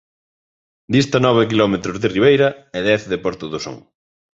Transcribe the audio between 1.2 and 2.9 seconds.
nove quilómetros de Ribeira e